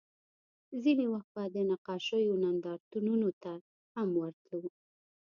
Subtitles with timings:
[0.83, 3.53] ځینې وخت به د نقاشیو نندارتونونو ته
[3.95, 4.69] هم ورتلو